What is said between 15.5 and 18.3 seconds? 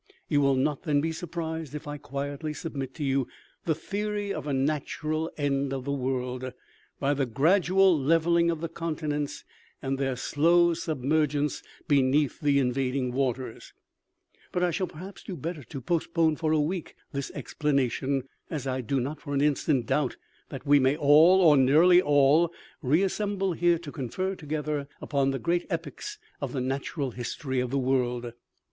to postpone for a week this explanation,